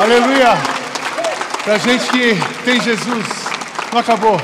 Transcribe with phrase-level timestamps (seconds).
[0.00, 0.54] Aleluia!
[1.62, 3.26] Pra gente que tem Jesus,
[3.92, 4.40] não acabou.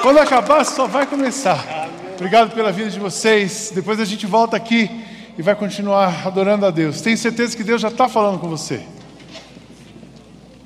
[0.00, 1.90] Quando acabar, só vai começar.
[2.14, 3.70] Obrigado pela vida de vocês.
[3.74, 4.90] Depois a gente volta aqui
[5.36, 7.02] e vai continuar adorando a Deus.
[7.02, 8.80] Tenho certeza que Deus já está falando com você.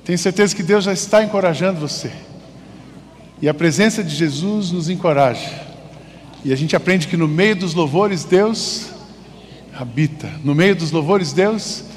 [0.05, 2.13] Tenho certeza que Deus já está encorajando você.
[3.41, 5.51] E a presença de Jesus nos encoraja.
[6.45, 8.87] E a gente aprende que no meio dos louvores Deus
[9.77, 10.31] habita.
[10.45, 11.90] No meio dos louvores Deus habita.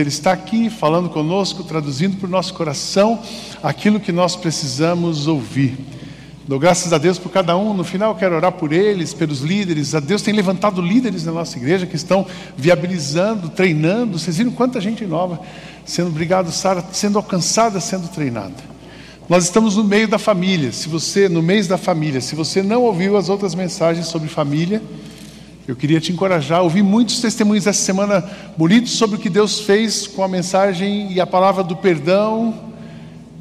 [0.00, 3.20] Ele está aqui falando conosco, traduzindo para o nosso coração
[3.62, 5.78] aquilo que nós precisamos ouvir.
[6.46, 7.74] Dou graças a Deus por cada um.
[7.74, 9.94] No final, quero orar por eles, pelos líderes.
[9.94, 12.26] A Deus tem levantado líderes na nossa igreja que estão
[12.56, 14.18] viabilizando, treinando.
[14.18, 15.40] Vocês viram quanta gente nova
[15.88, 18.54] sendo, obrigado, Sara, sendo alcançada, sendo treinada.
[19.28, 20.70] Nós estamos no meio da família.
[20.70, 24.82] Se você, no mês da família, se você não ouviu as outras mensagens sobre família,
[25.68, 26.62] eu queria te encorajar.
[26.62, 28.26] Ouvi muitos testemunhos essa semana
[28.56, 32.72] bonitos sobre o que Deus fez com a mensagem e a palavra do perdão,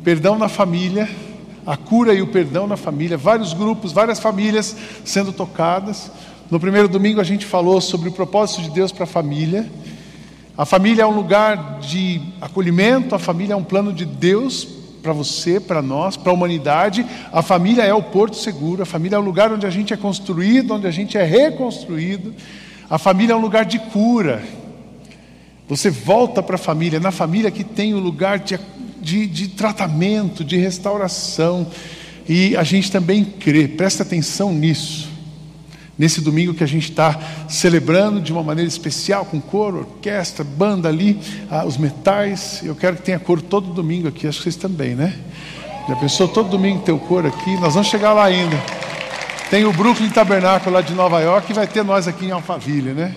[0.03, 1.09] perdão na família,
[1.65, 3.15] a cura e o perdão na família.
[3.15, 6.11] Vários grupos, várias famílias sendo tocadas.
[6.51, 9.65] No primeiro domingo a gente falou sobre o propósito de Deus para a família.
[10.57, 14.67] A família é um lugar de acolhimento, a família é um plano de Deus
[15.07, 17.05] para você, para nós, para a humanidade.
[17.31, 19.97] A família é o porto seguro, a família é o lugar onde a gente é
[19.97, 22.35] construído, onde a gente é reconstruído.
[22.89, 24.43] A família é um lugar de cura.
[25.69, 28.59] Você volta para a família, na família que tem o lugar de,
[29.01, 31.67] de, de tratamento, de restauração.
[32.27, 35.06] E a gente também crê, presta atenção nisso.
[35.97, 40.87] Nesse domingo que a gente está celebrando de uma maneira especial, com coro, orquestra, banda
[40.87, 42.61] ali, ah, os metais.
[42.63, 45.15] Eu quero que tenha coro todo domingo aqui, acho que vocês também, né?
[45.89, 47.55] Já pensou todo domingo ter o coro aqui?
[47.57, 48.55] Nós vamos chegar lá ainda.
[49.49, 52.91] Tem o Brooklyn Tabernáculo lá de Nova York e vai ter nós aqui em Alphaville,
[52.91, 53.15] né?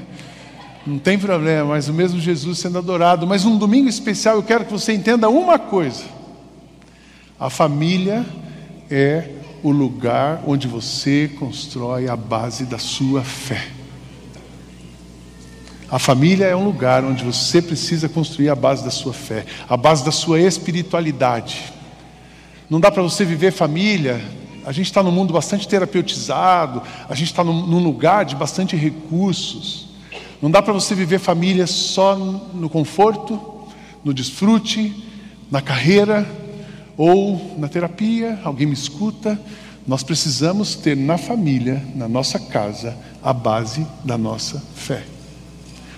[0.87, 3.27] Não tem problema, mas o mesmo Jesus sendo adorado.
[3.27, 6.05] Mas um domingo especial eu quero que você entenda uma coisa:
[7.39, 8.25] a família
[8.91, 13.69] é o lugar onde você constrói a base da sua fé.
[15.91, 19.77] A família é um lugar onde você precisa construir a base da sua fé, a
[19.77, 21.73] base da sua espiritualidade.
[22.71, 24.21] Não dá para você viver família.
[24.65, 29.89] A gente está num mundo bastante terapeutizado, a gente está num, lugar de bastante recursos.
[30.41, 33.67] Não dá para você viver família só no conforto,
[34.05, 34.95] no desfrute,
[35.51, 36.25] na carreira,
[37.03, 39.41] ou na terapia, alguém me escuta.
[39.87, 45.03] Nós precisamos ter na família, na nossa casa, a base da nossa fé.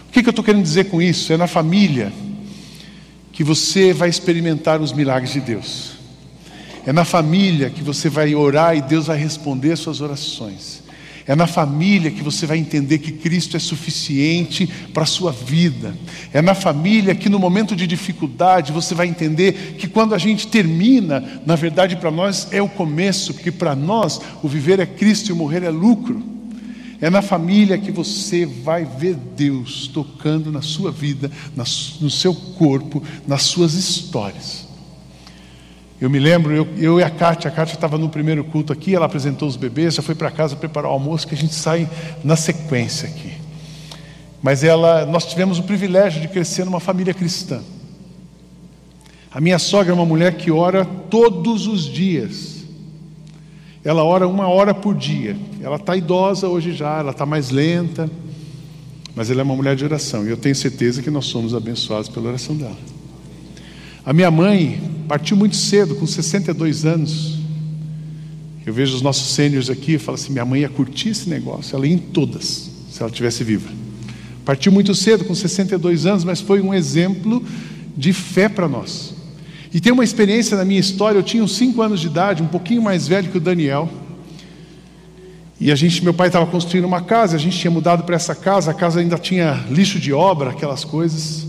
[0.09, 1.33] O que, que eu estou querendo dizer com isso?
[1.33, 2.13] É na família
[3.33, 5.95] que você vai experimentar os milagres de Deus.
[6.87, 10.82] É na família que você vai orar e Deus vai responder as suas orações.
[11.27, 15.97] É na família que você vai entender que Cristo é suficiente para a sua vida.
[16.33, 20.49] É na família que no momento de dificuldade você vai entender que quando a gente
[20.49, 25.29] termina, na verdade para nós é o começo, porque para nós o viver é Cristo
[25.29, 26.23] e o morrer é lucro.
[27.01, 31.31] É na família que você vai ver Deus tocando na sua vida,
[32.01, 34.72] no seu corpo, nas suas histórias.
[36.03, 38.93] Eu me lembro, eu, eu e a Kátia, a Kátia estava no primeiro culto aqui,
[38.93, 41.89] ela apresentou os bebês, já foi para casa preparar o almoço, que a gente sai
[42.25, 43.35] na sequência aqui.
[44.43, 47.63] Mas ela, nós tivemos o privilégio de crescer numa família cristã.
[49.31, 52.65] A minha sogra é uma mulher que ora todos os dias.
[53.85, 55.37] Ela ora uma hora por dia.
[55.61, 58.11] Ela está idosa hoje já, ela está mais lenta,
[59.15, 60.27] mas ela é uma mulher de oração.
[60.27, 62.77] E eu tenho certeza que nós somos abençoados pela oração dela.
[64.05, 67.39] A minha mãe partiu muito cedo, com 62 anos.
[68.65, 71.75] Eu vejo os nossos sêniores aqui e falo assim: minha mãe ia curtir esse negócio,
[71.75, 73.69] ela ia em todas, se ela tivesse viva.
[74.45, 77.43] Partiu muito cedo, com 62 anos, mas foi um exemplo
[77.97, 79.15] de fé para nós.
[79.73, 82.49] E tem uma experiência na minha história, eu tinha uns 5 anos de idade, um
[82.49, 83.89] pouquinho mais velho que o Daniel.
[85.59, 88.35] E a gente, meu pai estava construindo uma casa, a gente tinha mudado para essa
[88.35, 91.47] casa, a casa ainda tinha lixo de obra, aquelas coisas.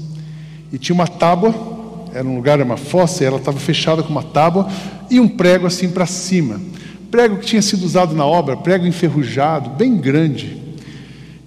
[0.71, 1.72] E tinha uma tábua
[2.13, 4.69] era um lugar, era uma fossa, e ela estava fechada com uma tábua
[5.09, 6.61] e um prego assim para cima.
[7.09, 10.61] Prego que tinha sido usado na obra, prego enferrujado, bem grande.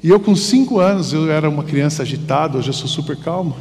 [0.03, 3.57] E eu, com cinco anos, eu era uma criança agitada, hoje eu sou super calmo.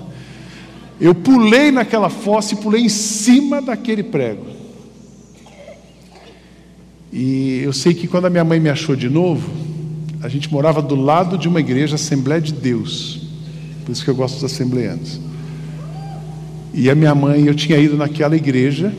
[1.00, 4.46] Eu pulei naquela fossa e pulei em cima daquele prego.
[7.12, 9.50] E eu sei que quando a minha mãe me achou de novo,
[10.22, 13.22] a gente morava do lado de uma igreja, Assembleia de Deus.
[13.86, 15.20] Por isso que eu gosto dos assembleanos.
[16.78, 18.94] E a minha mãe, eu tinha ido naquela igreja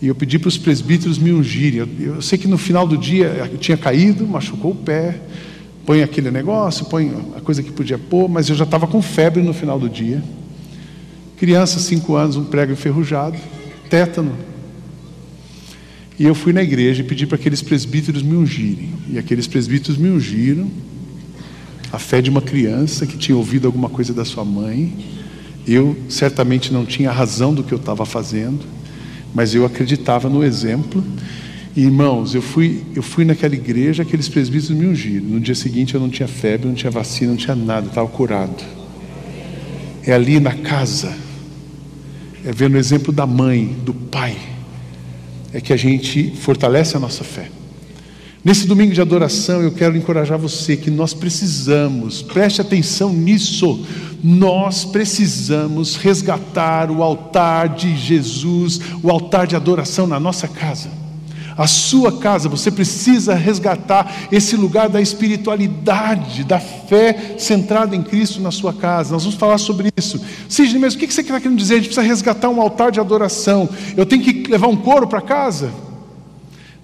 [0.00, 1.80] e eu pedi para os presbíteros me ungirem.
[1.80, 5.20] Eu, eu, sei que no final do dia eu tinha caído, machucou o pé,
[5.84, 9.42] põe aquele negócio, põe a coisa que podia pôr, mas eu já estava com febre
[9.42, 10.22] no final do dia.
[11.36, 13.36] Criança, cinco anos, um prego enferrujado,
[13.90, 14.36] tétano.
[16.16, 18.90] E eu fui na igreja e pedi para aqueles presbíteros me ungirem.
[19.10, 20.70] E aqueles presbíteros me ungiram.
[21.90, 25.23] A fé de uma criança que tinha ouvido alguma coisa da sua mãe.
[25.66, 28.60] Eu certamente não tinha razão do que eu estava fazendo,
[29.34, 31.02] mas eu acreditava no exemplo.
[31.76, 35.26] E, irmãos, eu fui, eu fui naquela igreja, aqueles presbíteros me ungiram.
[35.26, 38.62] No dia seguinte eu não tinha febre, não tinha vacina, não tinha nada, estava curado.
[40.06, 41.16] É ali na casa,
[42.44, 44.36] é vendo o exemplo da mãe, do pai
[45.54, 47.48] é que a gente fortalece a nossa fé.
[48.44, 53.86] Nesse domingo de adoração, eu quero encorajar você que nós precisamos, preste atenção nisso,
[54.22, 61.04] nós precisamos resgatar o altar de Jesus, o altar de adoração na nossa casa
[61.56, 68.40] a sua casa, você precisa resgatar esse lugar da espiritualidade, da fé centrada em Cristo
[68.40, 69.12] na sua casa.
[69.12, 70.20] Nós vamos falar sobre isso.
[70.48, 71.74] Sidney, mas o que você está querendo dizer?
[71.74, 73.68] A gente precisa resgatar um altar de adoração.
[73.96, 75.70] Eu tenho que levar um couro para casa?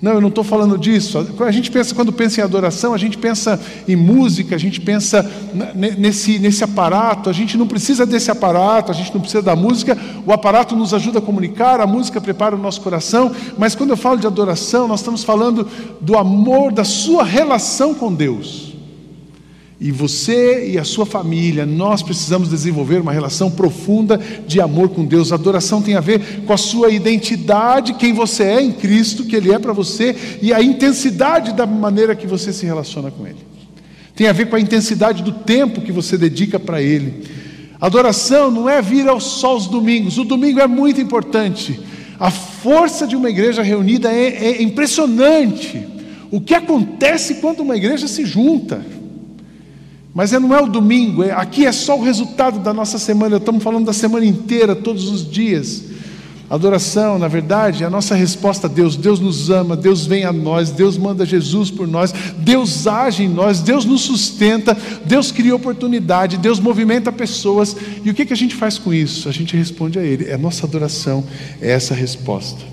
[0.01, 1.19] Não, eu não estou falando disso.
[1.41, 5.31] A gente pensa, quando pensa em adoração, a gente pensa em música, a gente pensa
[5.99, 7.29] nesse, nesse aparato.
[7.29, 9.99] A gente não precisa desse aparato, a gente não precisa da música.
[10.25, 13.31] O aparato nos ajuda a comunicar, a música prepara o nosso coração.
[13.59, 15.69] Mas quando eu falo de adoração, nós estamos falando
[16.01, 18.70] do amor, da sua relação com Deus.
[19.81, 25.07] E você e a sua família, nós precisamos desenvolver uma relação profunda de amor com
[25.07, 25.33] Deus.
[25.33, 29.35] A adoração tem a ver com a sua identidade, quem você é em Cristo, que
[29.35, 33.39] Ele é para você, e a intensidade da maneira que você se relaciona com Ele.
[34.15, 37.25] Tem a ver com a intensidade do tempo que você dedica para Ele.
[37.81, 41.81] Adoração não é vir ao só os domingos, o domingo é muito importante.
[42.19, 45.83] A força de uma igreja reunida é, é impressionante.
[46.31, 49.00] O que acontece quando uma igreja se junta?
[50.15, 53.63] Mas não é o domingo, é, aqui é só o resultado da nossa semana, estamos
[53.63, 55.85] falando da semana inteira, todos os dias.
[56.51, 58.97] Adoração, na verdade, é a nossa resposta a Deus.
[58.97, 63.29] Deus nos ama, Deus vem a nós, Deus manda Jesus por nós, Deus age em
[63.29, 67.77] nós, Deus nos sustenta, Deus cria oportunidade, Deus movimenta pessoas.
[68.05, 69.29] E o que, que a gente faz com isso?
[69.29, 70.25] A gente responde a Ele.
[70.25, 71.23] É a nossa adoração,
[71.61, 72.65] é essa resposta.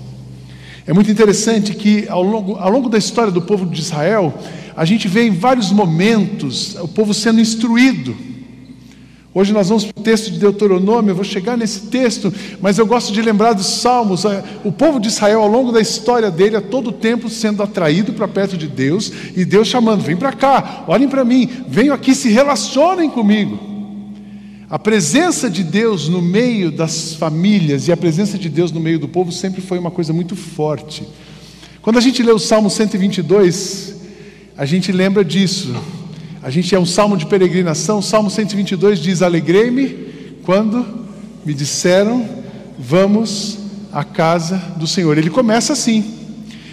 [0.84, 4.34] É muito interessante que ao longo, ao longo da história do povo de Israel,
[4.78, 8.16] a gente vê em vários momentos o povo sendo instruído.
[9.34, 12.86] Hoje nós vamos para o texto de Deuteronômio, eu vou chegar nesse texto, mas eu
[12.86, 14.22] gosto de lembrar dos Salmos.
[14.62, 18.28] O povo de Israel, ao longo da história dele, a todo tempo sendo atraído para
[18.28, 22.28] perto de Deus, e Deus chamando: vem para cá, olhem para mim, venham aqui, se
[22.28, 23.58] relacionem comigo.
[24.70, 29.00] A presença de Deus no meio das famílias e a presença de Deus no meio
[29.00, 31.02] do povo sempre foi uma coisa muito forte.
[31.82, 33.97] Quando a gente lê o Salmo 122,
[34.58, 35.72] a gente lembra disso.
[36.42, 37.98] A gente é um salmo de peregrinação.
[37.98, 39.86] O salmo 122 diz: Alegrei-me
[40.42, 40.84] quando
[41.46, 42.28] me disseram,
[42.76, 43.56] vamos
[43.92, 45.16] à casa do Senhor.
[45.16, 46.12] Ele começa assim.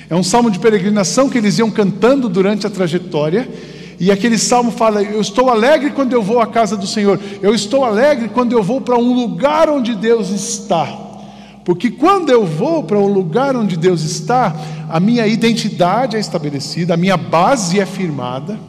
[0.10, 3.48] É um salmo de peregrinação que eles iam cantando durante a trajetória.
[4.00, 7.20] E aquele salmo fala: Eu estou alegre quando eu vou à casa do Senhor.
[7.40, 11.05] Eu estou alegre quando eu vou para um lugar onde Deus está.
[11.66, 14.56] Porque quando eu vou para o lugar onde Deus está,
[14.88, 18.60] a minha identidade é estabelecida, a minha base é firmada.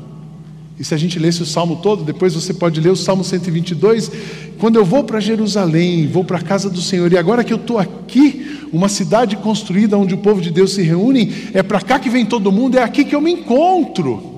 [0.78, 4.10] E se a gente lesse o salmo todo, depois você pode ler o salmo 122.
[4.58, 7.58] Quando eu vou para Jerusalém, vou para a casa do Senhor, e agora que eu
[7.58, 11.98] estou aqui, uma cidade construída onde o povo de Deus se reúne, é para cá
[11.98, 14.35] que vem todo mundo, é aqui que eu me encontro.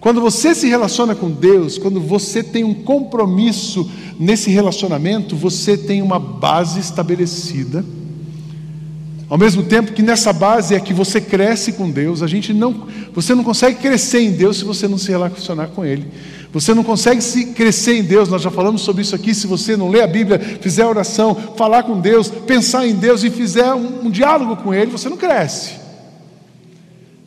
[0.00, 6.02] Quando você se relaciona com Deus, quando você tem um compromisso nesse relacionamento, você tem
[6.02, 7.84] uma base estabelecida.
[9.28, 12.86] Ao mesmo tempo que nessa base é que você cresce com Deus, a gente não,
[13.12, 16.06] você não consegue crescer em Deus se você não se relacionar com Ele.
[16.52, 19.34] Você não consegue se crescer em Deus, nós já falamos sobre isso aqui.
[19.34, 23.30] Se você não lê a Bíblia, fizer oração, falar com Deus, pensar em Deus e
[23.30, 25.85] fizer um, um diálogo com Ele, você não cresce.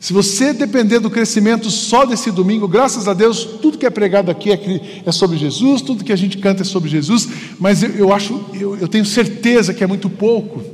[0.00, 4.30] Se você depender do crescimento só desse domingo, graças a Deus, tudo que é pregado
[4.30, 7.28] aqui é, é sobre Jesus, tudo que a gente canta é sobre Jesus,
[7.58, 10.64] mas eu, eu acho, eu, eu tenho certeza que é muito pouco,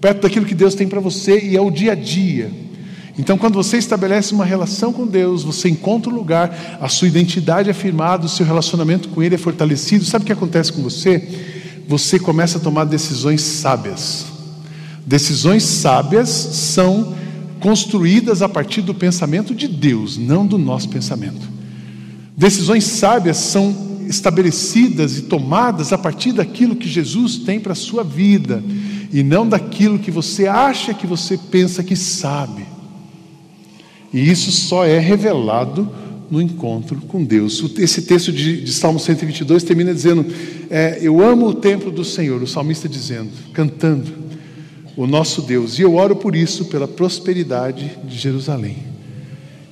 [0.00, 2.50] perto daquilo que Deus tem para você e é o dia a dia.
[3.18, 7.68] Então, quando você estabelece uma relação com Deus, você encontra um lugar, a sua identidade
[7.68, 10.06] é firmada, o seu relacionamento com Ele é fortalecido.
[10.06, 11.28] Sabe o que acontece com você?
[11.86, 14.24] Você começa a tomar decisões sábias.
[15.04, 17.14] Decisões sábias são
[17.60, 21.48] construídas a partir do pensamento de Deus, não do nosso pensamento.
[22.36, 28.02] Decisões sábias são estabelecidas e tomadas a partir daquilo que Jesus tem para a sua
[28.02, 28.62] vida
[29.12, 32.64] e não daquilo que você acha que você pensa que sabe.
[34.12, 35.90] E isso só é revelado
[36.30, 37.62] no encontro com Deus.
[37.78, 40.24] Esse texto de, de Salmo 122 termina dizendo:
[40.70, 44.27] é, Eu amo o templo do Senhor, o salmista dizendo, cantando,
[44.98, 48.78] o nosso Deus, e eu oro por isso, pela prosperidade de Jerusalém.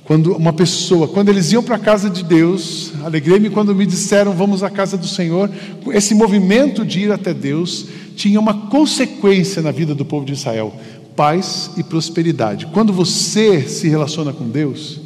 [0.05, 4.31] Quando uma pessoa, quando eles iam para a casa de Deus, alegrei-me quando me disseram
[4.31, 5.51] vamos à casa do Senhor,
[5.87, 10.73] esse movimento de ir até Deus tinha uma consequência na vida do povo de Israel:
[11.13, 12.67] paz e prosperidade.
[12.67, 14.97] Quando você se relaciona com Deus,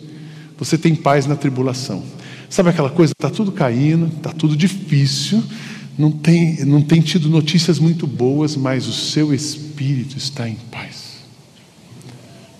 [0.55, 2.03] você tem paz na tribulação.
[2.47, 5.41] Sabe aquela coisa, está tudo caindo, está tudo difícil,
[6.01, 11.11] não tem, não tem tido notícias muito boas, mas o seu espírito está em paz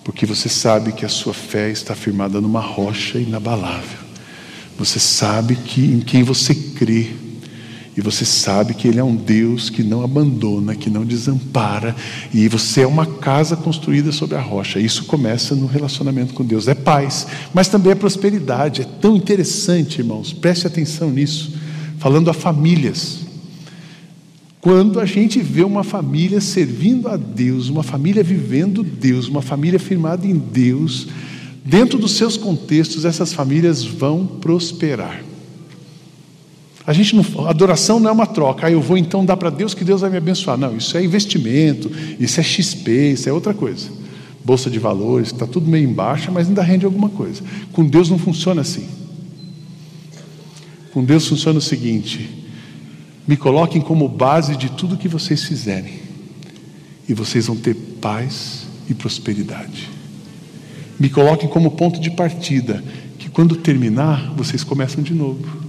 [0.04, 3.98] porque você sabe que a sua fé está firmada numa rocha inabalável.
[4.76, 7.08] Você sabe que em quem você crê.
[7.94, 11.94] E você sabe que Ele é um Deus que não abandona, que não desampara.
[12.32, 14.80] E você é uma casa construída sobre a rocha.
[14.80, 16.66] Isso começa no relacionamento com Deus.
[16.68, 18.80] É paz, mas também é prosperidade.
[18.80, 20.32] É tão interessante, irmãos.
[20.32, 21.52] Preste atenção nisso.
[21.98, 23.21] Falando a famílias.
[24.62, 29.80] Quando a gente vê uma família servindo a Deus, uma família vivendo Deus, uma família
[29.80, 31.08] firmada em Deus,
[31.64, 35.20] dentro dos seus contextos, essas famílias vão prosperar.
[36.86, 38.68] A gente não, adoração não é uma troca.
[38.68, 40.56] Ah, eu vou então dar para Deus que Deus vai me abençoar.
[40.56, 41.90] Não, isso é investimento,
[42.20, 43.88] isso é XP, isso é outra coisa.
[44.44, 47.42] Bolsa de valores, está tudo meio embaixo, mas ainda rende alguma coisa.
[47.72, 48.86] Com Deus não funciona assim.
[50.92, 52.41] Com Deus funciona o seguinte:
[53.26, 56.00] me coloquem como base de tudo que vocês fizerem,
[57.08, 59.88] e vocês vão ter paz e prosperidade.
[60.98, 62.82] Me coloquem como ponto de partida,
[63.18, 65.62] que quando terminar, vocês começam de novo.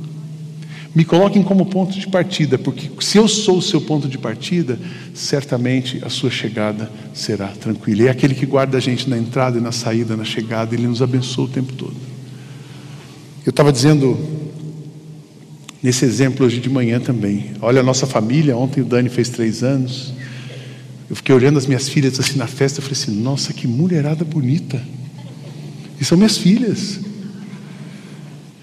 [0.95, 4.77] Me coloquem como ponto de partida, porque se eu sou o seu ponto de partida,
[5.13, 8.03] certamente a sua chegada será tranquila.
[8.03, 10.85] E é aquele que guarda a gente na entrada e na saída, na chegada, ele
[10.85, 11.95] nos abençoa o tempo todo.
[13.43, 14.19] Eu estava dizendo
[15.83, 17.51] nesse exemplo hoje de manhã também.
[17.61, 20.13] Olha a nossa família, ontem o Dani fez três anos.
[21.09, 24.23] Eu fiquei olhando as minhas filhas assim na festa, eu falei assim, nossa, que mulherada
[24.23, 24.81] bonita.
[25.99, 27.01] E são minhas filhas.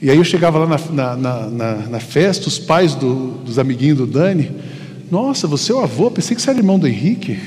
[0.01, 3.99] E aí eu chegava lá na, na, na, na festa, os pais do, dos amiguinhos
[3.99, 4.51] do Dani,
[5.11, 7.39] nossa, você é o avô, pensei que você era irmão do Henrique.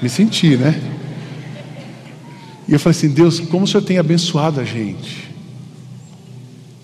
[0.00, 0.80] Me senti, né?
[2.66, 5.26] E eu falei assim, Deus, como o Senhor tem abençoado a gente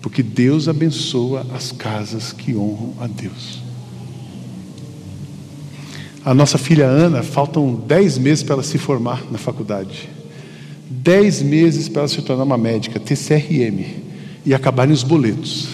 [0.03, 3.63] porque Deus abençoa as casas que honram a Deus.
[6.25, 10.09] A nossa filha Ana, faltam dez meses para ela se formar na faculdade.
[10.89, 13.85] Dez meses para ela se tornar uma médica, TCRM,
[14.45, 15.69] e acabarem os boletos.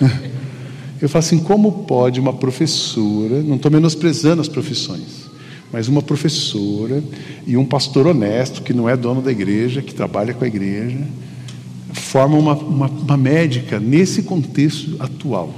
[1.02, 5.28] Eu falo assim: como pode uma professora, não estou menosprezando as profissões,
[5.72, 7.02] mas uma professora
[7.44, 11.04] e um pastor honesto, que não é dono da igreja, que trabalha com a igreja,
[11.98, 15.54] forma uma, uma, uma médica nesse contexto atual.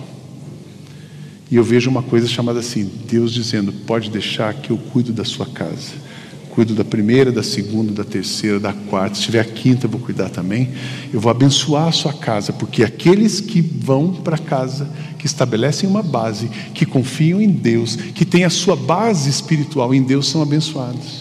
[1.50, 5.25] E eu vejo uma coisa chamada assim: Deus dizendo, pode deixar que eu cuido da
[5.25, 6.11] sua casa.
[6.50, 9.16] Cuido da primeira, da segunda, da terceira, da quarta.
[9.16, 10.70] Se tiver a quinta, eu vou cuidar também.
[11.12, 16.02] Eu vou abençoar a sua casa, porque aqueles que vão para casa, que estabelecem uma
[16.02, 21.19] base, que confiam em Deus, que têm a sua base espiritual em Deus, são abençoados.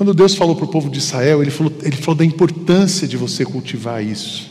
[0.00, 3.18] Quando Deus falou para o povo de Israel, ele falou, ele falou da importância de
[3.18, 4.50] você cultivar isso.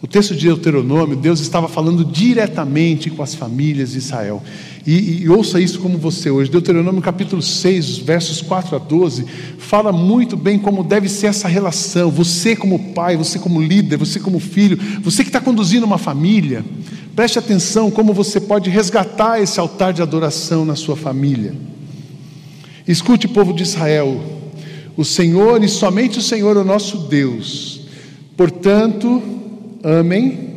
[0.00, 4.40] O texto de Deuteronômio, Deus estava falando diretamente com as famílias de Israel.
[4.86, 6.48] E, e, ouça isso como você hoje.
[6.48, 9.26] Deuteronômio capítulo 6, versos 4 a 12,
[9.58, 12.08] fala muito bem como deve ser essa relação.
[12.12, 16.64] Você como pai, você como líder, você como filho, você que está conduzindo uma família,
[17.16, 21.52] preste atenção como você pode resgatar esse altar de adoração na sua família.
[22.86, 24.37] Escute, povo de Israel,
[24.98, 27.82] o Senhor e somente o Senhor é o nosso Deus.
[28.36, 29.22] Portanto,
[29.80, 30.48] amem.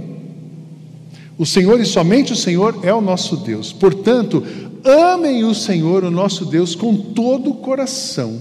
[1.38, 3.72] O Senhor e somente o Senhor é o nosso Deus.
[3.72, 4.44] Portanto,
[4.84, 8.40] amem o Senhor, o nosso Deus, com todo o coração,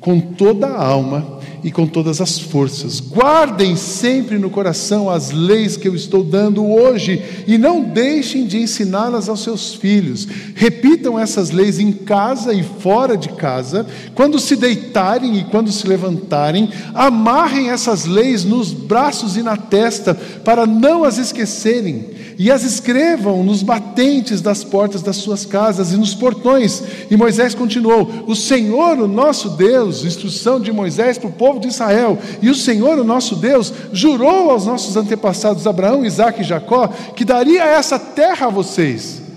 [0.00, 3.00] com toda a alma e com todas as forças.
[3.00, 8.58] Guardem sempre no coração as leis que eu estou dando hoje e não deixem de
[8.58, 10.26] ensiná-las aos seus filhos.
[10.54, 15.86] Repitam essas leis em casa e fora de casa, quando se deitarem e quando se
[15.86, 16.70] levantarem.
[16.94, 20.14] Amarrem essas leis nos braços e na testa,
[20.44, 25.96] para não as esquecerem e as escrevam nos batentes das portas das suas casas e
[25.98, 26.82] nos portões.
[27.10, 31.68] E Moisés continuou: O Senhor, o nosso Deus, instrução de Moisés para o povo de
[31.68, 36.88] Israel, e o Senhor, o nosso Deus, jurou aos nossos antepassados Abraão, Isaque e Jacó
[37.16, 39.29] que daria essa terra a vocês.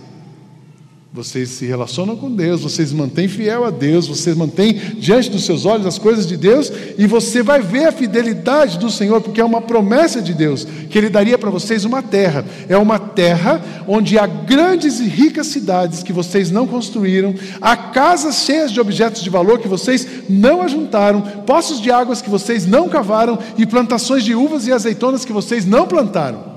[1.15, 5.63] Vocês se relacionam com Deus, vocês mantêm fiel a Deus, vocês mantêm diante dos seus
[5.63, 9.45] olhos as coisas de Deus, e você vai ver a fidelidade do Senhor, porque é
[9.45, 12.43] uma promessa de Deus, que Ele daria para vocês uma terra.
[12.67, 18.37] É uma terra onde há grandes e ricas cidades que vocês não construíram, há casas
[18.37, 22.89] cheias de objetos de valor que vocês não ajuntaram, poços de águas que vocês não
[22.89, 26.52] cavaram, e plantações de uvas e azeitonas que vocês não plantaram.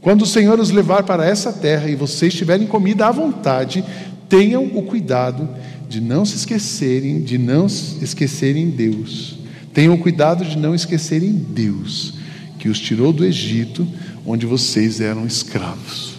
[0.00, 3.84] Quando o Senhor os levar para essa terra e vocês tiverem comida à vontade,
[4.28, 5.48] tenham o cuidado
[5.88, 9.38] de não se esquecerem, de não esquecerem Deus.
[9.72, 12.14] Tenham o cuidado de não esquecerem Deus,
[12.58, 13.86] que os tirou do Egito,
[14.24, 16.14] onde vocês eram escravos.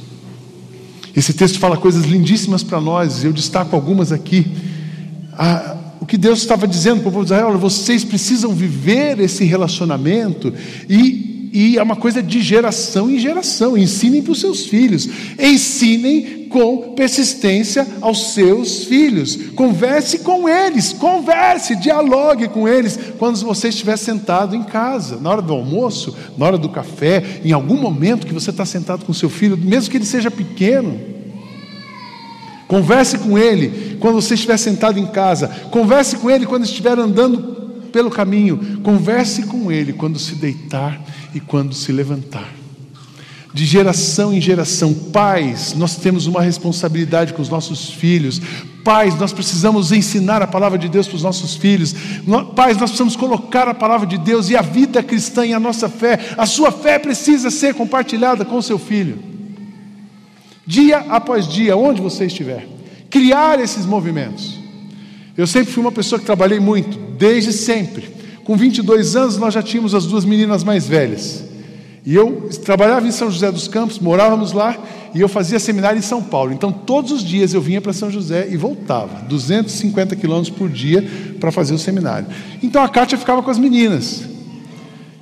[1.16, 4.46] Esse texto fala coisas lindíssimas para nós, eu destaco algumas aqui.
[5.34, 9.44] Ah, o que Deus estava dizendo para o povo de Israel: vocês precisam viver esse
[9.46, 10.54] relacionamento
[10.90, 13.78] e e é uma coisa de geração em geração.
[13.78, 15.10] Ensinem para os seus filhos.
[15.38, 19.36] Ensinem com persistência aos seus filhos.
[19.56, 25.42] Converse com eles, converse, dialogue com eles quando você estiver sentado em casa, na hora
[25.42, 29.30] do almoço, na hora do café, em algum momento que você está sentado com seu
[29.30, 31.00] filho, mesmo que ele seja pequeno.
[32.68, 35.48] Converse com ele quando você estiver sentado em casa.
[35.72, 37.59] Converse com ele quando estiver andando
[37.90, 38.80] pelo caminho.
[38.82, 41.02] Converse com ele quando se deitar
[41.34, 42.60] e quando se levantar.
[43.52, 48.40] De geração em geração, pais, nós temos uma responsabilidade com os nossos filhos.
[48.84, 51.96] Pais, nós precisamos ensinar a palavra de Deus para os nossos filhos.
[52.56, 55.90] Pais, nós precisamos colocar a palavra de Deus e a vida cristã e a nossa
[55.90, 56.20] fé.
[56.38, 59.18] A sua fé precisa ser compartilhada com o seu filho.
[60.66, 62.68] Dia após dia, onde você estiver.
[63.10, 64.60] Criar esses movimentos.
[65.36, 68.10] Eu sempre fui uma pessoa que trabalhei muito, desde sempre.
[68.46, 71.44] Com 22 anos, nós já tínhamos as duas meninas mais velhas.
[72.06, 74.76] E eu trabalhava em São José dos Campos, morávamos lá,
[75.14, 76.54] e eu fazia seminário em São Paulo.
[76.54, 81.08] Então, todos os dias eu vinha para São José e voltava, 250 quilômetros por dia
[81.40, 82.28] para fazer o seminário.
[82.64, 84.24] Então, a Kátia ficava com as meninas.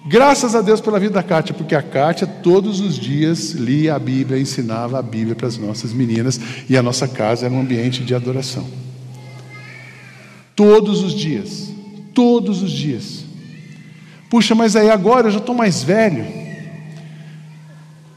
[0.07, 3.99] Graças a Deus pela vida da Kátia, porque a Kátia todos os dias lia a
[3.99, 6.39] Bíblia, ensinava a Bíblia para as nossas meninas,
[6.69, 8.65] e a nossa casa era um ambiente de adoração.
[10.55, 11.76] Todos os dias
[12.17, 13.23] todos os dias.
[14.27, 16.25] Puxa, mas aí agora eu já estou mais velho.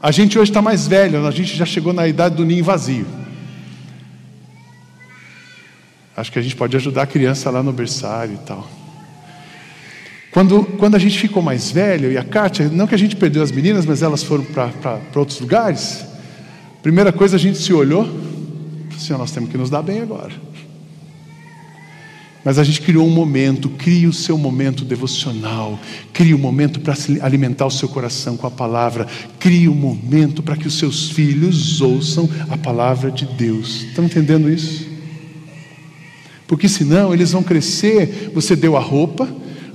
[0.01, 3.05] A gente hoje está mais velho, a gente já chegou na idade do ninho vazio.
[6.17, 8.67] Acho que a gente pode ajudar a criança lá no berçário e tal.
[10.31, 13.43] Quando, quando a gente ficou mais velho, e a Kátia, não que a gente perdeu
[13.43, 16.03] as meninas, mas elas foram para outros lugares,
[16.81, 18.09] primeira coisa a gente se olhou,
[18.95, 20.33] assim, nós temos que nos dar bem agora.
[22.43, 25.79] Mas a gente criou um momento, crie o seu momento devocional,
[26.11, 29.05] crie um momento para alimentar o seu coração com a palavra,
[29.39, 33.83] crie um momento para que os seus filhos ouçam a palavra de Deus.
[33.83, 34.89] Estão entendendo isso?
[36.47, 38.31] Porque senão eles vão crescer.
[38.33, 39.29] Você deu a roupa,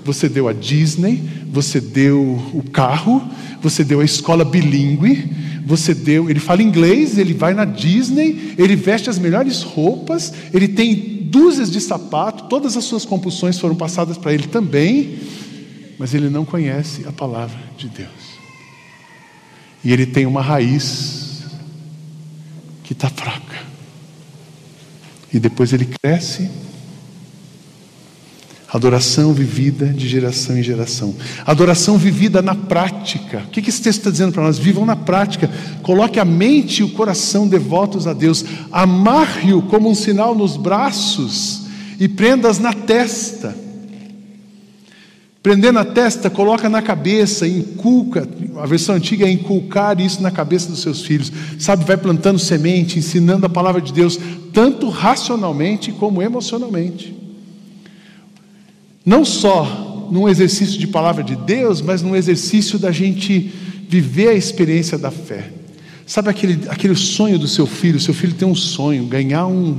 [0.05, 2.21] você deu a Disney, você deu
[2.53, 3.23] o carro,
[3.63, 5.31] você deu a escola bilíngue,
[5.65, 6.29] você deu.
[6.29, 11.71] Ele fala inglês, ele vai na Disney, ele veste as melhores roupas, ele tem dúzias
[11.71, 15.19] de sapato, todas as suas compulsões foram passadas para ele também,
[15.99, 18.37] mas ele não conhece a palavra de Deus.
[19.85, 21.45] E ele tem uma raiz
[22.83, 23.65] que está fraca.
[25.33, 26.51] E depois ele cresce
[28.73, 31.15] Adoração vivida de geração em geração.
[31.47, 33.45] Adoração vivida na prática.
[33.47, 34.59] O que esse texto está dizendo para nós?
[34.59, 35.49] Vivam na prática.
[35.83, 38.45] Coloque a mente e o coração devotos a Deus.
[38.73, 41.63] Amarre-o como um sinal nos braços
[42.01, 43.57] e prendas na testa.
[45.47, 48.29] Prender na testa, coloca na cabeça, inculca.
[48.57, 51.33] A versão antiga é inculcar isso na cabeça dos seus filhos.
[51.57, 54.19] Sabe, vai plantando semente, ensinando a palavra de Deus,
[54.53, 57.16] tanto racionalmente como emocionalmente.
[59.07, 63.53] Não só num exercício de palavra de Deus, mas num exercício da gente
[63.89, 65.53] viver a experiência da fé.
[66.05, 68.01] Sabe aquele, aquele sonho do seu filho?
[68.01, 69.79] Seu filho tem um sonho, ganhar um,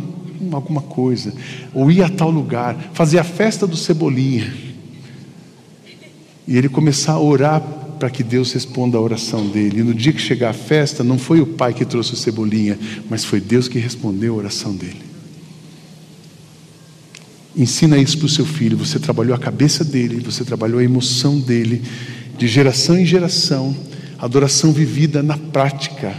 [0.51, 1.33] alguma coisa,
[1.73, 4.53] ou ir a tal lugar, fazer a festa do cebolinha.
[6.47, 7.61] E ele começar a orar
[7.99, 9.81] para que Deus responda a oração dele.
[9.81, 12.79] E no dia que chegar a festa, não foi o pai que trouxe o cebolinha,
[13.09, 15.01] mas foi Deus que respondeu a oração dele.
[17.57, 18.77] Ensina isso para o seu filho.
[18.77, 21.81] Você trabalhou a cabeça dele, você trabalhou a emoção dele,
[22.37, 23.75] de geração em geração,
[24.19, 26.13] adoração vivida na prática.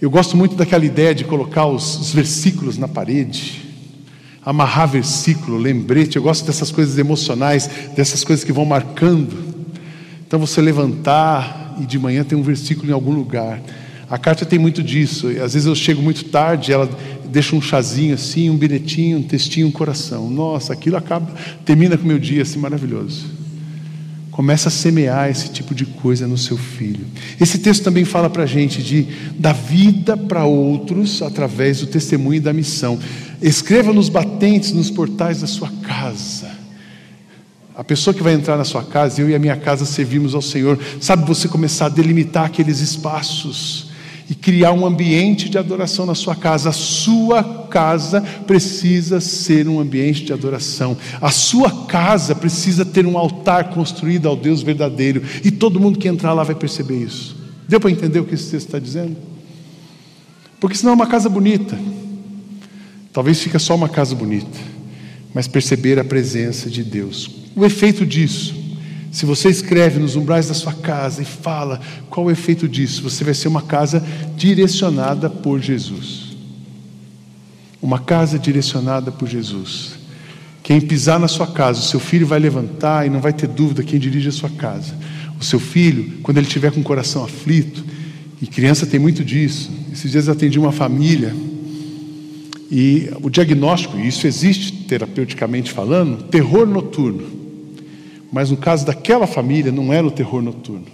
[0.00, 3.62] Eu gosto muito daquela ideia de colocar os, os versículos na parede,
[4.44, 6.16] amarrar versículo, lembrete.
[6.16, 9.54] Eu gosto dessas coisas emocionais, dessas coisas que vão marcando.
[10.26, 13.62] Então você levantar e de manhã tem um versículo em algum lugar.
[14.10, 15.28] A carta tem muito disso.
[15.28, 16.90] Às vezes eu chego muito tarde, ela
[17.32, 20.30] deixa um chazinho assim, um bilhetinho, um textinho, um coração.
[20.30, 21.32] Nossa, aquilo acaba,
[21.64, 23.24] termina com o meu dia assim maravilhoso.
[24.30, 27.04] Começa a semear esse tipo de coisa no seu filho.
[27.40, 29.06] Esse texto também fala para a gente de
[29.38, 32.98] dar vida para outros através do testemunho e da missão.
[33.42, 36.50] Escreva nos batentes, nos portais da sua casa.
[37.74, 40.42] A pessoa que vai entrar na sua casa, eu e a minha casa servimos ao
[40.42, 40.78] Senhor.
[41.00, 43.91] Sabe você começar a delimitar aqueles espaços
[44.32, 46.70] e criar um ambiente de adoração na sua casa.
[46.70, 50.96] A sua casa precisa ser um ambiente de adoração.
[51.20, 55.22] A sua casa precisa ter um altar construído ao Deus verdadeiro.
[55.44, 57.36] E todo mundo que entrar lá vai perceber isso.
[57.68, 59.18] Deu para entender o que esse texto está dizendo?
[60.58, 61.78] Porque senão é uma casa bonita.
[63.12, 64.58] Talvez fique só uma casa bonita,
[65.34, 67.30] mas perceber a presença de Deus.
[67.54, 68.61] O efeito disso
[69.12, 73.02] se você escreve nos umbrais da sua casa e fala qual é o efeito disso,
[73.02, 74.02] você vai ser uma casa
[74.34, 76.34] direcionada por Jesus.
[77.82, 79.96] Uma casa direcionada por Jesus.
[80.62, 83.82] Quem pisar na sua casa, o seu filho vai levantar e não vai ter dúvida
[83.82, 84.94] quem dirige a sua casa.
[85.38, 87.84] O seu filho, quando ele estiver com o coração aflito,
[88.40, 89.70] e criança tem muito disso.
[89.92, 91.34] Esses dias eu atendi uma família
[92.70, 97.41] e o diagnóstico, e isso existe terapeuticamente falando, terror noturno.
[98.32, 100.86] Mas no caso daquela família, não era o terror noturno.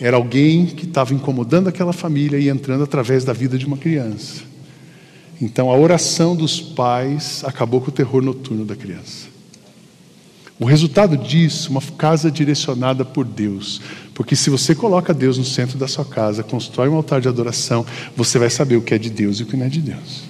[0.00, 4.42] Era alguém que estava incomodando aquela família e entrando através da vida de uma criança.
[5.40, 9.30] Então a oração dos pais acabou com o terror noturno da criança.
[10.58, 13.80] O resultado disso, uma casa direcionada por Deus.
[14.14, 17.84] Porque se você coloca Deus no centro da sua casa, constrói um altar de adoração,
[18.16, 20.22] você vai saber o que é de Deus e o que não é de Deus.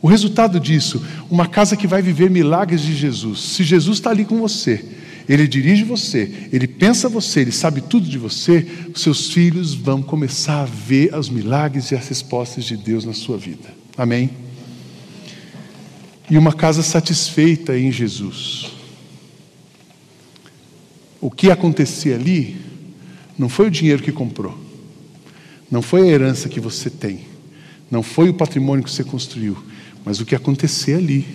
[0.00, 3.40] O resultado disso, uma casa que vai viver milagres de Jesus.
[3.40, 4.84] Se Jesus está ali com você,
[5.28, 10.62] ele dirige você, ele pensa você, ele sabe tudo de você, seus filhos vão começar
[10.62, 13.74] a ver os milagres e as respostas de Deus na sua vida.
[13.96, 14.30] Amém?
[16.30, 18.70] E uma casa satisfeita em Jesus.
[21.20, 22.56] O que acontecia ali
[23.36, 24.56] não foi o dinheiro que comprou,
[25.70, 27.20] não foi a herança que você tem,
[27.90, 29.56] não foi o patrimônio que você construiu,
[30.04, 31.26] mas o que acontecer ali,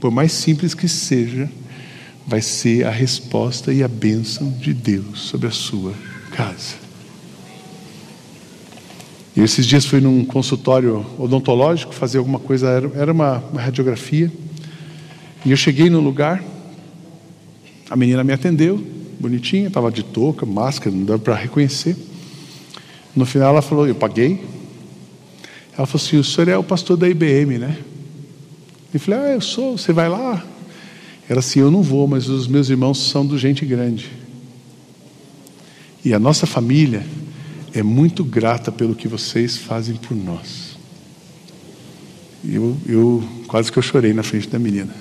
[0.00, 1.50] por mais simples que seja,
[2.28, 5.94] vai ser a resposta e a bênção de Deus sobre a sua
[6.30, 6.76] casa.
[9.34, 14.30] E esses dias fui num consultório odontológico fazer alguma coisa, era uma, uma radiografia.
[15.42, 16.44] E eu cheguei no lugar,
[17.88, 18.84] a menina me atendeu,
[19.18, 21.96] bonitinha, estava de touca, máscara, não dava para reconhecer.
[23.16, 24.44] No final ela falou, eu paguei.
[25.78, 27.78] Ela falou assim, o senhor é o pastor da IBM, né?
[28.92, 30.44] Eu falei, ah, eu sou, você vai lá?
[31.28, 34.10] Era assim: eu não vou, mas os meus irmãos são do gente grande.
[36.04, 37.04] E a nossa família
[37.74, 40.78] é muito grata pelo que vocês fazem por nós.
[42.44, 44.94] Eu, eu quase que eu chorei na frente da menina.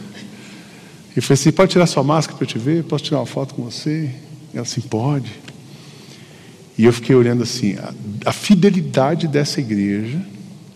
[1.15, 2.83] E falei assim: pode tirar sua máscara para eu te ver?
[2.83, 4.11] Posso tirar uma foto com você?
[4.53, 5.31] Ela assim: pode.
[6.77, 7.93] E eu fiquei olhando assim: a,
[8.25, 10.19] a fidelidade dessa igreja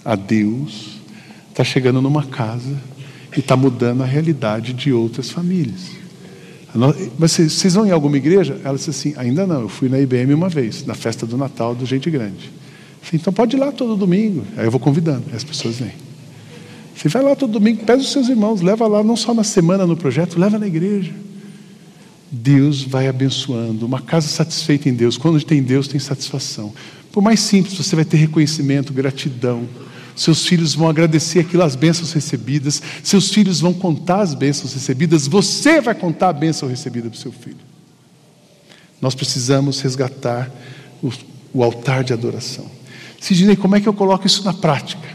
[0.06, 1.02] a Deus
[1.50, 2.76] está chegando numa casa
[3.36, 5.92] e está mudando a realidade de outras famílias.
[7.20, 8.60] Mas vocês vão em alguma igreja?
[8.64, 11.76] Ela disse assim: ainda não, eu fui na IBM uma vez, na festa do Natal
[11.76, 12.52] do Gente Grande.
[13.02, 14.46] Falei, então pode ir lá todo domingo.
[14.56, 15.92] Aí eu vou convidando, as pessoas vêm.
[16.96, 19.88] Você vai lá todo domingo, pede os seus irmãos, leva lá, não só na semana
[19.88, 21.12] no projeto, leva na igreja.
[22.32, 23.86] Deus vai abençoando.
[23.86, 26.72] Uma casa satisfeita em Deus, quando tem Deus, tem satisfação.
[27.12, 29.68] Por mais simples, você vai ter reconhecimento, gratidão.
[30.22, 32.80] Seus filhos vão agradecer aquilo, as bênçãos recebidas.
[33.04, 35.26] Seus filhos vão contar as bênçãos recebidas.
[35.26, 37.58] Você vai contar a bênção recebida para o seu filho.
[39.02, 40.52] Nós precisamos resgatar
[41.02, 41.12] o,
[41.52, 42.70] o altar de adoração.
[43.20, 45.10] Sidney, como é que eu coloco isso na prática?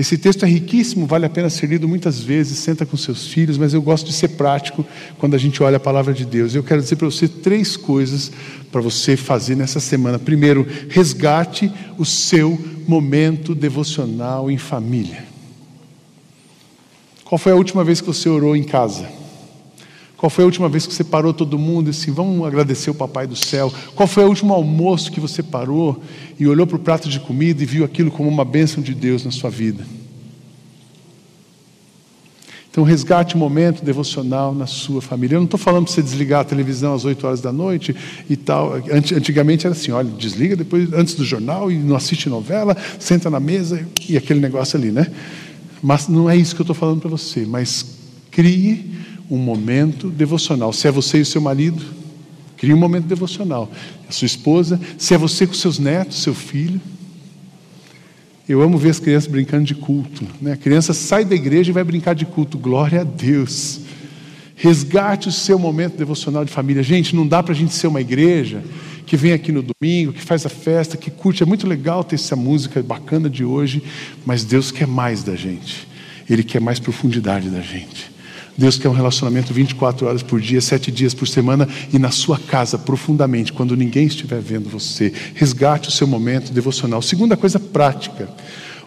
[0.00, 3.58] Esse texto é riquíssimo, vale a pena ser lido muitas vezes, senta com seus filhos,
[3.58, 4.82] mas eu gosto de ser prático
[5.18, 6.54] quando a gente olha a palavra de Deus.
[6.54, 8.32] Eu quero dizer para você três coisas
[8.72, 10.18] para você fazer nessa semana.
[10.18, 12.58] Primeiro, resgate o seu
[12.88, 15.22] momento devocional em família.
[17.22, 19.06] Qual foi a última vez que você orou em casa?
[20.20, 22.94] Qual foi a última vez que você parou todo mundo e assim, vamos agradecer o
[22.94, 23.72] Papai do céu?
[23.94, 25.98] Qual foi o último almoço que você parou
[26.38, 29.24] e olhou para o prato de comida e viu aquilo como uma bênção de Deus
[29.24, 29.82] na sua vida?
[32.70, 35.36] Então, resgate um momento devocional na sua família.
[35.36, 37.96] Eu não estou falando para você desligar a televisão às 8 horas da noite
[38.28, 38.74] e tal.
[38.92, 43.40] Antigamente era assim: olha, desliga depois, antes do jornal e não assiste novela, senta na
[43.40, 45.10] mesa e aquele negócio ali, né?
[45.82, 47.46] Mas não é isso que eu estou falando para você.
[47.46, 47.86] Mas
[48.30, 50.72] crie um momento devocional.
[50.72, 52.00] Se é você e o seu marido,
[52.60, 53.72] Crie um momento devocional.
[54.06, 56.78] A sua esposa, se é você com seus netos, seu filho.
[58.46, 60.26] Eu amo ver as crianças brincando de culto.
[60.42, 60.52] Né?
[60.52, 62.58] A criança sai da igreja e vai brincar de culto.
[62.58, 63.80] Glória a Deus.
[64.54, 66.82] Resgate o seu momento devocional de família.
[66.82, 68.62] Gente, não dá para a gente ser uma igreja
[69.06, 71.42] que vem aqui no domingo, que faz a festa, que curte.
[71.42, 73.82] É muito legal ter essa música bacana de hoje,
[74.26, 75.88] mas Deus quer mais da gente.
[76.28, 78.10] Ele quer mais profundidade da gente.
[78.60, 82.38] Deus quer um relacionamento 24 horas por dia, sete dias por semana e na sua
[82.38, 85.10] casa profundamente, quando ninguém estiver vendo você.
[85.34, 87.00] Resgate o seu momento devocional.
[87.00, 88.28] Segunda coisa prática: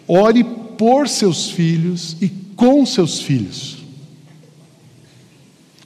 [0.06, 0.44] ore
[0.78, 3.78] por seus filhos e com seus filhos.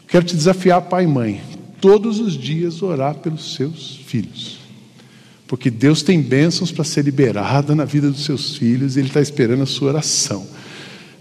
[0.07, 1.41] Quero te desafiar, pai e mãe,
[1.81, 4.59] todos os dias orar pelos seus filhos.
[5.47, 9.23] Porque Deus tem bênçãos para ser liberada na vida dos seus filhos e Ele está
[9.23, 10.47] esperando a sua oração.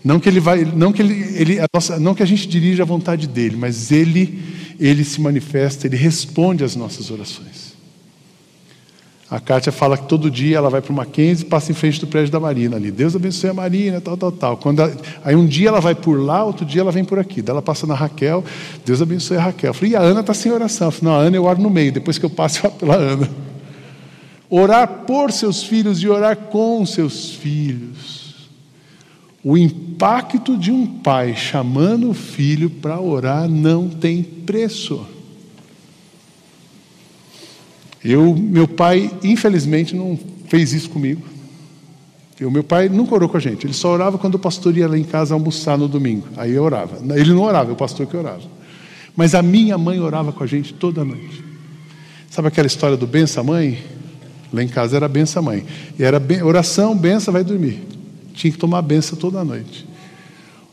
[0.03, 2.85] Não que ele vai, não que ele, ele nossa, não que a gente dirija a
[2.85, 4.39] vontade dele, mas ele,
[4.79, 7.67] ele se manifesta, ele responde às nossas orações.
[9.29, 11.99] A Kátia fala que todo dia ela vai para uma Mackenzie e passa em frente
[11.99, 12.89] do prédio da Marina ali.
[12.89, 14.55] Deus abençoe a Marina, tal, tal, tal.
[14.55, 17.41] Quando ela, aí um dia ela vai por lá, outro dia ela vem por aqui.
[17.41, 18.41] Daí ela passa na Raquel,
[18.85, 19.71] Deus abençoe a Raquel.
[19.71, 20.87] Eu falei, e a Ana está sem oração.
[20.87, 22.79] Eu falei, não, a Ana eu oro no meio, depois que eu passo, eu oro
[22.79, 23.29] pela Ana.
[24.49, 28.16] Orar por seus filhos e orar com seus filhos.
[29.47, 35.07] O impacto de um pai chamando o filho para orar não tem preço.
[38.03, 41.21] Eu, meu pai, infelizmente, não fez isso comigo.
[42.41, 43.65] O meu pai nunca orou com a gente.
[43.65, 46.27] Ele só orava quando o pastor ia lá em casa almoçar no domingo.
[46.35, 46.97] Aí eu orava.
[47.15, 48.43] Ele não orava, é o pastor que orava.
[49.15, 51.41] Mas a minha mãe orava com a gente toda noite.
[52.29, 53.81] Sabe aquela história do benção mãe?
[54.51, 55.65] Lá em casa era benção mãe.
[55.97, 57.95] E era oração, benção, vai dormir.
[58.37, 59.87] Tinha que tomar a benção toda noite.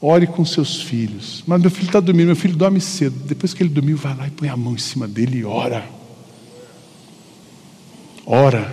[0.00, 1.42] Ore com seus filhos.
[1.46, 3.16] Mas meu filho está dormindo, meu filho dorme cedo.
[3.24, 5.82] Depois que ele dormiu, vai lá e põe a mão em cima dele e ora.
[8.26, 8.70] Ora.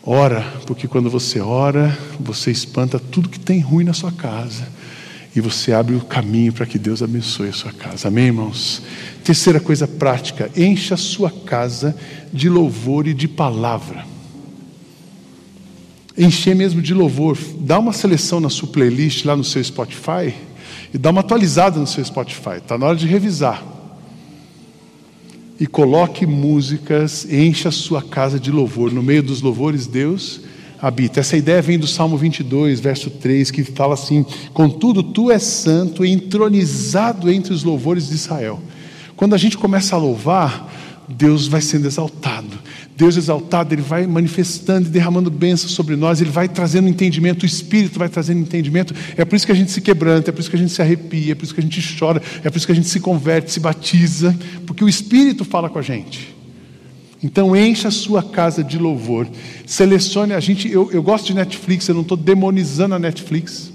[0.00, 4.68] Ora, porque quando você ora, você espanta tudo que tem ruim na sua casa.
[5.34, 8.06] E você abre o caminho para que Deus abençoe a sua casa.
[8.06, 8.80] Amém, irmãos?
[9.24, 11.96] Terceira coisa prática: encha a sua casa
[12.32, 14.11] de louvor e de palavra
[16.16, 17.38] encher mesmo de louvor.
[17.60, 20.34] Dá uma seleção na sua playlist lá no seu Spotify
[20.92, 22.56] e dá uma atualizada no seu Spotify.
[22.58, 23.64] Está na hora de revisar.
[25.58, 28.92] E coloque músicas, encha a sua casa de louvor.
[28.92, 30.40] No meio dos louvores, Deus
[30.80, 31.20] habita.
[31.20, 36.04] Essa ideia vem do Salmo 22, verso 3, que fala assim: Contudo, tu és santo,
[36.04, 38.60] entronizado entre os louvores de Israel.
[39.14, 40.68] Quando a gente começa a louvar,
[41.08, 42.58] Deus vai sendo exaltado.
[43.02, 47.46] Deus exaltado, Ele vai manifestando e derramando bênçãos sobre nós, Ele vai trazendo entendimento, o
[47.46, 48.94] Espírito vai trazendo entendimento.
[49.16, 50.80] É por isso que a gente se quebranta, é por isso que a gente se
[50.80, 53.00] arrepia, é por isso que a gente chora, é por isso que a gente se
[53.00, 56.32] converte, se batiza, porque o Espírito fala com a gente.
[57.20, 59.26] Então encha a sua casa de louvor.
[59.66, 60.70] Selecione a gente.
[60.70, 63.72] Eu, eu gosto de Netflix, eu não estou demonizando a Netflix.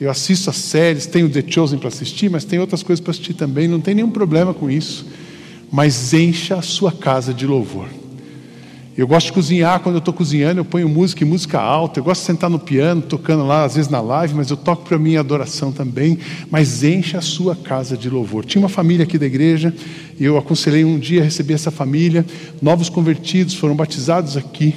[0.00, 3.34] Eu assisto as séries, tenho The Chosen para assistir, mas tem outras coisas para assistir
[3.34, 5.04] também, não tem nenhum problema com isso
[5.70, 7.88] mas encha a sua casa de louvor.
[8.98, 12.00] Eu gosto de cozinhar, quando eu estou cozinhando, eu ponho música e música alta.
[12.00, 14.84] Eu gosto de sentar no piano, tocando lá, às vezes na live, mas eu toco
[14.84, 16.18] para minha adoração também.
[16.50, 18.44] Mas encha a sua casa de louvor.
[18.44, 19.72] Tinha uma família aqui da igreja,
[20.18, 22.26] e eu aconselhei um dia a receber essa família.
[22.60, 24.74] Novos convertidos foram batizados aqui,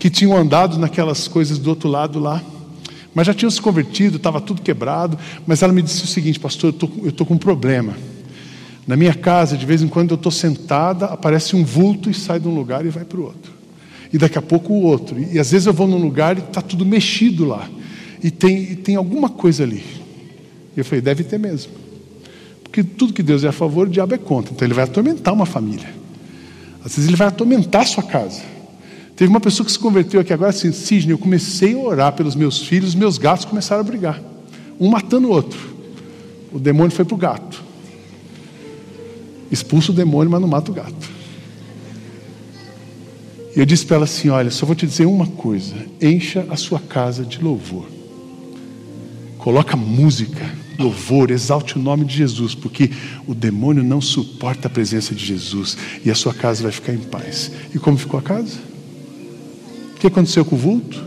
[0.00, 2.42] que tinham andado naquelas coisas do outro lado lá.
[3.14, 5.16] Mas já tinham se convertido, estava tudo quebrado.
[5.46, 7.96] Mas ela me disse o seguinte, pastor, eu estou com um problema.
[8.84, 12.40] Na minha casa, de vez em quando eu estou sentada, aparece um vulto e sai
[12.40, 13.59] de um lugar e vai para o outro.
[14.12, 15.18] E daqui a pouco o outro.
[15.18, 17.68] E, às vezes eu vou num lugar e está tudo mexido lá.
[18.22, 19.82] E tem, e tem alguma coisa ali.
[20.76, 21.72] E eu falei, deve ter mesmo.
[22.62, 24.52] Porque tudo que Deus é a favor, o diabo é contra.
[24.52, 25.88] Então ele vai atormentar uma família.
[26.84, 28.42] Às vezes ele vai atormentar a sua casa.
[29.16, 32.34] Teve uma pessoa que se converteu aqui agora assim, Sidney, eu comecei a orar pelos
[32.34, 34.22] meus filhos, meus gatos começaram a brigar.
[34.78, 35.58] Um matando o outro.
[36.52, 37.62] O demônio foi para o gato.
[39.50, 41.19] Expulsa o demônio, mas não mata o gato.
[43.54, 46.56] E eu disse para ela assim: Olha, só vou te dizer uma coisa: encha a
[46.56, 47.86] sua casa de louvor.
[49.38, 50.46] Coloca música,
[50.78, 52.90] louvor, exalte o nome de Jesus, porque
[53.26, 56.98] o demônio não suporta a presença de Jesus e a sua casa vai ficar em
[56.98, 57.50] paz.
[57.74, 58.58] E como ficou a casa?
[59.94, 61.02] O que aconteceu com o vulto?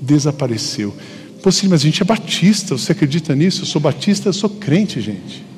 [0.00, 0.94] Desapareceu.
[1.42, 3.62] Pô, sim, mas a gente é batista, você acredita nisso?
[3.62, 5.49] Eu sou batista, eu sou crente, gente.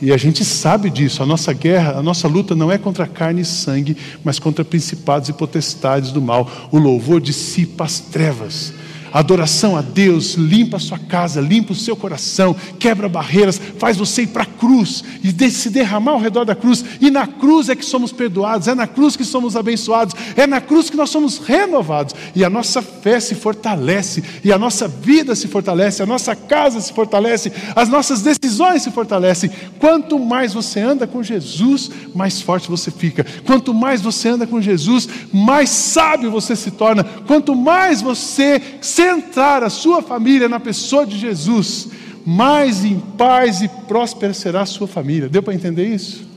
[0.00, 1.22] E a gente sabe disso.
[1.22, 5.28] A nossa guerra, a nossa luta não é contra carne e sangue, mas contra principados
[5.28, 6.68] e potestades do mal.
[6.70, 8.72] O louvor dissipa as trevas.
[9.12, 14.22] Adoração a Deus limpa a sua casa, limpa o seu coração, quebra barreiras, faz você
[14.22, 16.84] ir para a cruz e se derramar ao redor da cruz.
[17.00, 20.60] E na cruz é que somos perdoados, é na cruz que somos abençoados, é na
[20.60, 22.14] cruz que nós somos renovados.
[22.34, 26.80] E a nossa fé se fortalece, e a nossa vida se fortalece, a nossa casa
[26.80, 29.50] se fortalece, as nossas decisões se fortalecem.
[29.78, 33.26] Quanto mais você anda com Jesus, mais forte você fica.
[33.44, 37.02] Quanto mais você anda com Jesus, mais sábio você se torna.
[37.02, 38.60] Quanto mais você
[39.00, 41.88] centrar a sua família na pessoa de Jesus,
[42.26, 45.28] mais em paz e próspera será a sua família.
[45.28, 46.28] Deu para entender isso?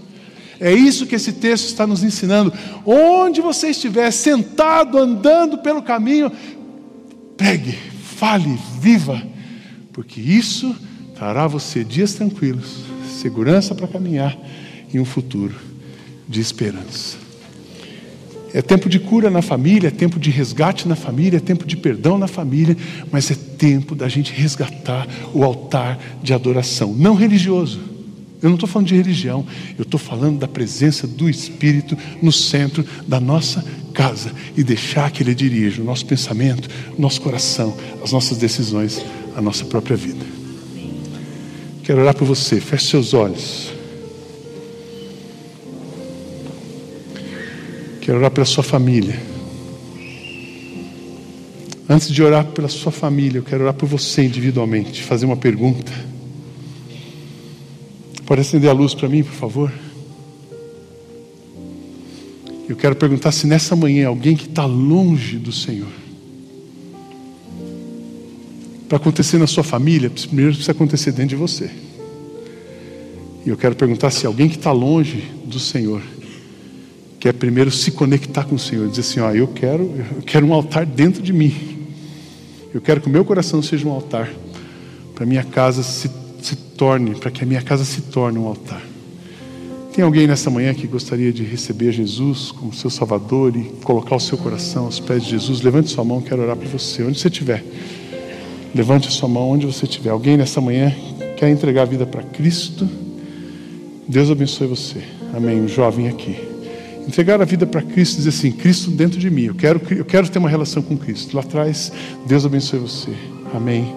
[0.59, 2.53] É isso que esse texto está nos ensinando.
[2.85, 6.31] Onde você estiver sentado, andando pelo caminho,
[7.35, 7.77] pregue,
[8.15, 9.21] fale, viva,
[9.91, 10.73] porque isso
[11.15, 12.77] trará a você dias tranquilos,
[13.19, 14.37] segurança para caminhar
[14.93, 15.55] e um futuro
[16.29, 17.22] de esperança.
[18.53, 21.75] É tempo de cura na família, é tempo de resgate na família, é tempo de
[21.75, 22.77] perdão na família,
[23.11, 27.79] mas é tempo da gente resgatar o altar de adoração, não religioso.
[28.43, 29.43] Eu não estou falando de religião,
[29.77, 35.23] eu estou falando da presença do Espírito no centro da nossa casa e deixar que
[35.23, 39.03] Ele dirija o nosso pensamento, o nosso coração, as nossas decisões,
[39.35, 40.25] a nossa própria vida.
[41.83, 43.72] Quero orar por você, feche seus olhos.
[48.03, 49.17] Quero orar pela sua família.
[51.87, 55.89] Antes de orar pela sua família, eu quero orar por você individualmente, fazer uma pergunta.
[58.25, 59.71] Pode acender a luz para mim, por favor?
[62.67, 65.87] Eu quero perguntar se nessa manhã alguém que está longe do Senhor,
[68.89, 71.71] para acontecer na sua família, primeiro precisa acontecer dentro de você.
[73.45, 76.01] E eu quero perguntar se alguém que está longe do Senhor
[77.23, 80.45] que é primeiro se conectar com o Senhor, dizer assim: ó, eu quero, eu quero
[80.45, 81.55] um altar dentro de mim.
[82.73, 84.29] Eu quero que o meu coração seja um altar
[85.15, 88.81] para minha casa se, se torne, para que a minha casa se torne um altar.
[89.93, 94.19] Tem alguém nessa manhã que gostaria de receber Jesus como seu Salvador e colocar o
[94.19, 95.61] seu coração aos pés de Jesus?
[95.61, 97.03] Levante sua mão, quero orar por você.
[97.03, 97.63] Onde você estiver,
[98.75, 100.09] levante a sua mão onde você estiver.
[100.09, 100.93] Alguém nessa manhã
[101.37, 102.85] quer entregar a vida para Cristo?
[104.09, 105.01] Deus abençoe você.
[105.33, 105.69] Amém.
[105.69, 106.52] Jovem aqui.
[107.07, 110.05] Entregar a vida para Cristo e dizer assim: Cristo dentro de mim, eu quero, eu
[110.05, 111.35] quero ter uma relação com Cristo.
[111.35, 111.91] Lá atrás,
[112.25, 113.11] Deus abençoe você.
[113.53, 113.93] Amém.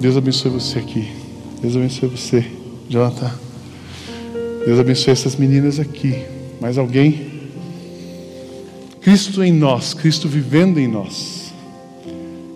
[0.00, 1.08] Deus abençoe você aqui.
[1.60, 2.44] Deus abençoe você,
[2.88, 3.30] Jonathan.
[4.66, 6.24] Deus abençoe essas meninas aqui.
[6.60, 7.32] Mais alguém?
[9.00, 11.52] Cristo em nós, Cristo vivendo em nós.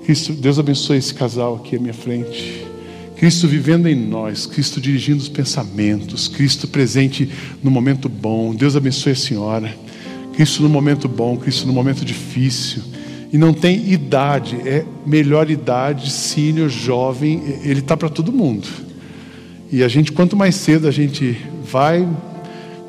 [0.05, 2.67] Cristo, Deus abençoe esse casal aqui à minha frente.
[3.17, 7.29] Cristo vivendo em nós, Cristo dirigindo os pensamentos, Cristo presente
[7.63, 8.55] no momento bom.
[8.55, 9.88] Deus abençoe a senhora.
[10.39, 12.81] Cristo no momento bom, Cristo no momento difícil.
[13.33, 18.69] E não tem idade, é melhor idade, sênior, jovem, ele está para todo mundo.
[19.73, 21.37] E a gente, quanto mais cedo a gente
[21.69, 22.09] vai,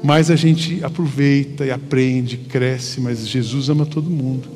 [0.04, 4.48] mais a gente aproveita e aprende, cresce, mas Jesus ama todo mundo.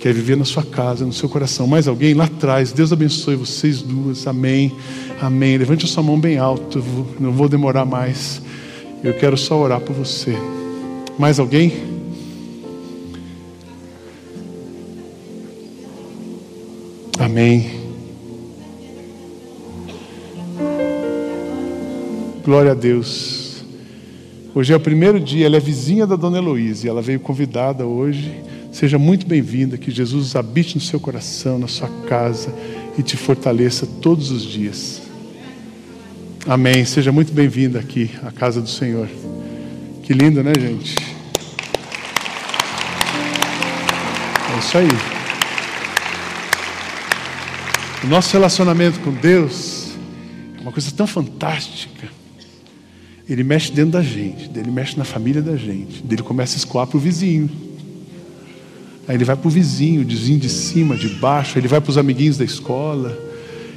[0.00, 1.66] Quer viver na sua casa, no seu coração.
[1.66, 4.72] Mais alguém lá atrás, Deus abençoe vocês duas, amém,
[5.20, 5.58] amém.
[5.58, 6.82] Levante a sua mão bem alto,
[7.20, 8.40] não vou demorar mais.
[9.04, 10.34] Eu quero só orar por você.
[11.18, 11.91] Mais alguém?
[17.22, 17.70] Amém.
[22.44, 23.64] Glória a Deus.
[24.52, 28.42] Hoje é o primeiro dia, ela é vizinha da dona Heloísa, ela veio convidada hoje.
[28.72, 32.52] Seja muito bem-vinda, que Jesus habite no seu coração, na sua casa
[32.98, 35.02] e te fortaleça todos os dias.
[36.44, 36.84] Amém.
[36.84, 39.08] Seja muito bem-vinda aqui à casa do Senhor.
[40.02, 40.96] Que lindo, né, gente?
[44.52, 45.21] É isso aí.
[48.04, 49.92] O nosso relacionamento com Deus
[50.58, 52.08] é uma coisa tão fantástica.
[53.28, 56.86] Ele mexe dentro da gente, ele mexe na família da gente, ele começa a escoar
[56.88, 57.48] para o vizinho.
[59.06, 61.90] Aí ele vai para o vizinho, o vizinho de cima, de baixo, ele vai para
[61.90, 63.16] os amiguinhos da escola,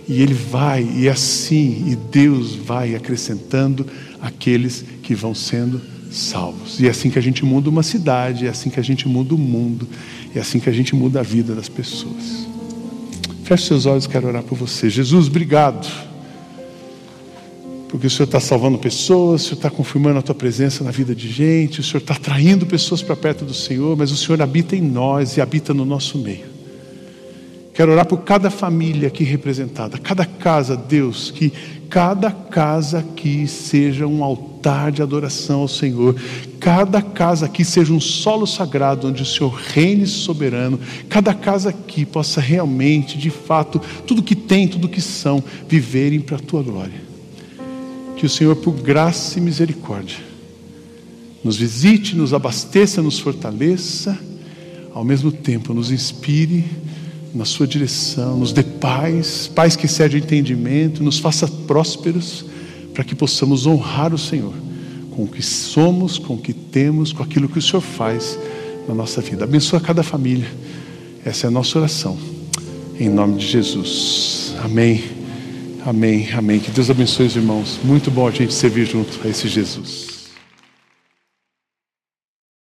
[0.07, 3.85] e ele vai, e é assim, e Deus vai acrescentando
[4.19, 5.79] aqueles que vão sendo
[6.11, 6.79] salvos.
[6.79, 9.35] E é assim que a gente muda uma cidade, é assim que a gente muda
[9.35, 9.87] o mundo,
[10.33, 12.44] é assim que a gente muda a vida das pessoas.
[13.45, 14.89] Feche seus olhos, quero orar por você.
[14.89, 15.87] Jesus, obrigado.
[17.87, 21.13] Porque o Senhor está salvando pessoas, o Senhor está confirmando a tua presença na vida
[21.13, 24.75] de gente, o Senhor está atraindo pessoas para perto do Senhor, mas o Senhor habita
[24.75, 26.55] em nós e habita no nosso meio.
[27.71, 31.53] Quero orar por cada família aqui representada, cada casa, Deus, que
[31.87, 36.15] cada casa aqui seja um altar de adoração ao Senhor
[36.65, 42.03] cada casa aqui seja um solo sagrado onde o Senhor reine soberano, cada casa aqui
[42.07, 46.99] possa realmente, de fato, tudo que tem, tudo que são, viverem para a tua glória.
[48.17, 50.17] Que o Senhor, por graça e misericórdia,
[51.43, 54.17] nos visite, nos abasteça, nos fortaleça,
[54.91, 56.65] ao mesmo tempo nos inspire
[57.31, 62.43] na sua direção, nos dê paz, paz que excede o entendimento, nos faça prósperos,
[62.91, 64.64] para que possamos honrar o Senhor
[65.15, 68.37] com o que somos, com o que temos, com aquilo que o Senhor faz
[68.87, 69.45] na nossa vida.
[69.45, 70.47] Abençoa cada família.
[71.23, 72.17] Essa é a nossa oração.
[72.99, 74.53] Em nome de Jesus.
[74.61, 75.03] Amém.
[75.85, 76.27] Amém.
[76.33, 76.59] Amém.
[76.59, 77.79] Que Deus abençoe os irmãos.
[77.83, 80.14] Muito bom a gente servir junto a esse Jesus.